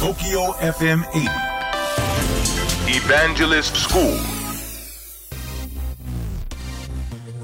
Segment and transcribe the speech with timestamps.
[0.00, 1.28] TOKYO FM 80
[2.88, 4.16] Evangelist School.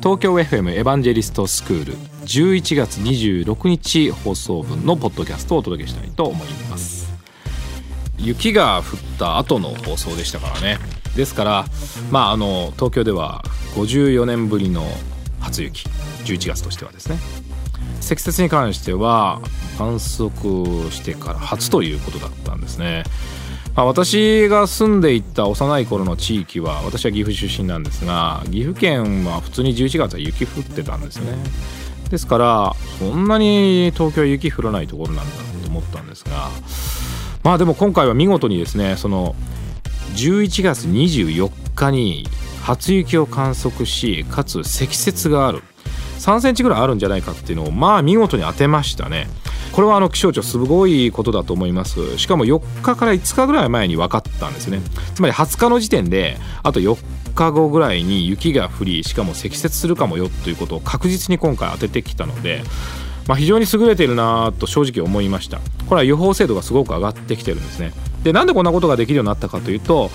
[0.00, 1.94] 東京 FM エヴァンジェリストスクール
[2.26, 7.12] 11月26日放送分のポッドキャストをお届けしたいと思います。
[8.18, 8.84] 雪が降っ
[9.18, 10.78] た後の放送でしたからね。
[11.16, 11.64] ですから
[12.12, 13.42] まああの東京では
[13.74, 14.86] 54年ぶりの
[15.40, 15.88] 初雪。
[16.24, 17.18] 11月としてはですね
[18.04, 19.40] 積雪に関しては
[19.78, 23.04] 観測してから初ということだったんですね。
[23.74, 31.32] まあ、私が住んでいた幼い頃の地域は私は岐阜出身なんですが岐阜県は普通に11月は雪降ってたんですね。
[32.10, 36.50] ですからそんなに東京は雪降らないところなんだと思ったんですが
[37.42, 39.34] まあでも今回は見事にですねその
[40.14, 42.26] 11月24日に
[42.62, 45.62] 初雪を観測しかつ積雪がある。
[46.24, 49.28] 3センチぐらいあるんじゃないかっていうのをまあ見事に当てましたね。
[49.72, 52.16] これはあの気象庁すごいことだと思います。
[52.16, 54.80] しかも4日から5日ぐらい前に分かったんですね。
[55.14, 56.96] つまり20日の時点であと4
[57.34, 62.62] 日後ぐらいに雪が降りしかも積雪するかもよということを確実に今回当ててきたので
[63.26, 65.58] まあ、非常に優れているなと正直思いました。
[65.88, 67.92] これは予報精度がすごく上がってきてるんですね。
[68.22, 70.10] でなんでこんなことができるようになったかというと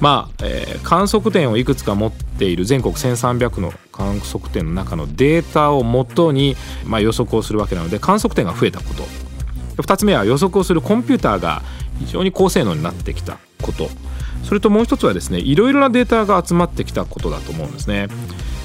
[0.00, 11.62] まあ、えー、観測点をいくつか持っている全国1300の観測点の中のデータをもとに、まあ、予測をするわけなので観測点が増えたこと2つ目は予測をするコンピューターが
[11.98, 13.88] 非常に高性能になってきたこと
[14.44, 18.06] それともう1つはですねいろいろなデータが集まってきたことだと思うんですね。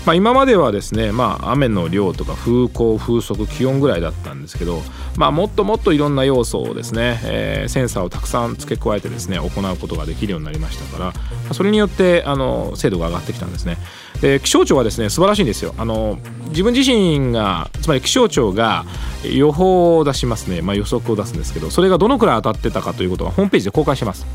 [0.05, 4.81] まあ、今まではですね、まあ、雨の量とか風向風速気温ぐらいだったんですけど、
[5.17, 11.13] まあ、もっともっといろんな要素をですね、えー、センサーをたくさん付け加えてですね行うことができるようになりましたか
[11.47, 13.77] らそれによってあの精度が上がってきたんですね。
[14.21, 15.73] で気象庁はですね素晴らしいんですよ。
[15.77, 16.17] あの
[16.49, 18.85] 自分自身がつまり気象庁が
[19.23, 24.25] 予報を出しますね、まあ、予測を出すんですけどそれがどのくらい当たってたかということはホームページで公開してます。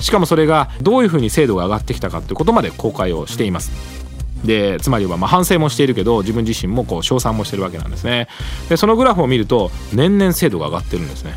[0.00, 4.07] しかもそれがどういうふうに精度が上がってきたかということまで公開をしています。
[4.44, 8.28] でつまりはま反省もしているけど自分自身もこう称賛もしてるわけなんですね。
[8.68, 11.34] でそのグラフを見ると年々精度が上がってるんですね。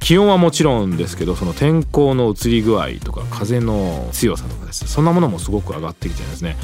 [0.00, 6.56] 気温はもちろんですけどその天候の移り具合とか風の強さとかですそんなものもすごく上がってきてですね。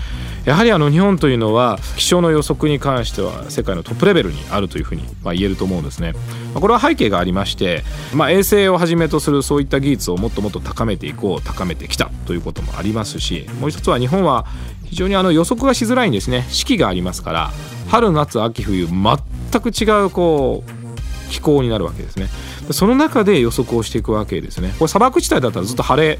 [0.46, 6.12] やはりあの日本というのは気象の予測に関しては世界のトップレベルにあるというふうにま言えると思うんですね。
[6.54, 7.82] これは背景がありまして、
[8.14, 14.46] まあ、衛星をはじめとするそういった技術をもっともっと高めていこう高めてきたということもありますしもう一つは日本は
[14.84, 16.46] 非常にあの予測がしづらいんですね。
[16.48, 17.50] 四季がありますから
[17.88, 22.28] 春夏秋冬全く違うこう気候になるわけですね。
[22.70, 26.18] その中で予測をしていくわけですねこれ砂漠地帯だったらずっと晴れ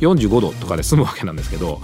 [0.00, 1.80] 45度とかで済むわけなんですけど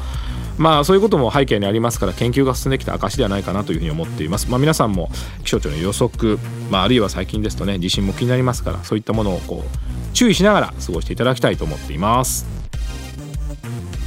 [0.58, 4.50] まあそういうことも背景にありますから研究が進んできた証ではないかなというふうに思っています。
[4.50, 5.10] まあ、皆さんも
[5.44, 6.38] 気象庁の予測、
[6.70, 12.46] まあ、あるいは最近ですとね地震も気になりますからそういったものをこう注意しながら過ごしていただきたいと思っています。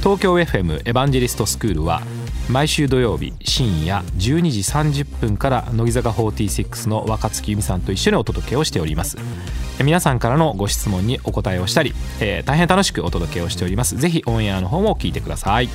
[0.02, 2.00] 東京 FM エヴァンジェリストスクールは
[2.48, 9.18] 毎週土曜日深夜12時30分から乃木坂46の若月由美さんと一緒にお届けをしております。
[9.82, 13.96] 皆さんからのご質問にお答えをしたり、えー、大変楽しくお届けをしております。
[13.96, 15.68] ぜひオンエアの方も聞いてください。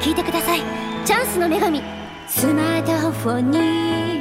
[0.00, 0.60] 聞いてください。
[1.04, 1.82] チャンスの女神。
[2.28, 4.18] スマートフォンに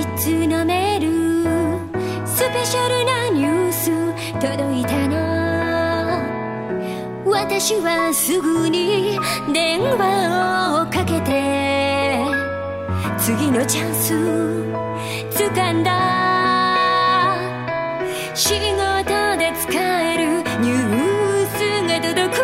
[0.00, 3.90] いつのメールスペシャルなニュース
[4.34, 5.01] 届いた
[7.42, 9.18] 私はすぐに
[9.52, 12.24] 電話をかけて
[13.18, 14.14] 次のチャンス
[15.34, 15.90] 掴んだ。
[18.32, 21.58] 仕事で使えるニュース
[21.88, 22.38] が届く。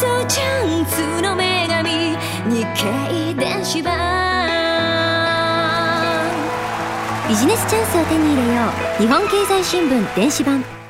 [0.00, 2.16] そうチャンスの女神
[2.56, 3.92] 日経電子版。
[7.28, 8.62] ビジネスチャンスを手に入れよ
[8.98, 9.02] う。
[9.02, 10.81] 日本経済新聞電子版。